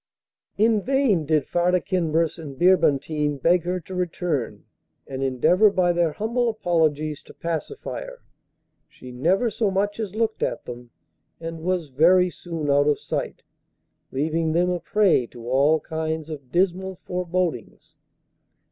In 0.57 0.81
vain 0.81 1.27
did 1.27 1.45
Farda 1.45 1.79
Kinbras 1.79 2.39
and 2.39 2.57
Birbantine 2.57 3.37
beg 3.37 3.65
her 3.65 3.79
to 3.81 3.93
return, 3.93 4.65
and 5.05 5.21
endeavour 5.21 5.69
by 5.69 5.93
their 5.93 6.13
humble 6.13 6.49
apologies 6.49 7.21
to 7.21 7.35
pacify 7.35 8.05
her; 8.05 8.23
she 8.89 9.11
never 9.11 9.51
so 9.51 9.69
much 9.69 9.99
as 9.99 10.15
looked 10.15 10.41
at 10.41 10.65
them, 10.65 10.89
and 11.39 11.61
was 11.61 11.89
very 11.89 12.31
soon 12.31 12.67
out 12.67 12.87
of 12.87 12.97
sight, 12.97 13.43
leaving 14.11 14.53
them 14.53 14.71
a 14.71 14.79
prey 14.79 15.27
to 15.27 15.47
all 15.47 15.79
kinds 15.79 16.31
of 16.31 16.51
dismal 16.51 16.95
forebodings. 17.05 17.95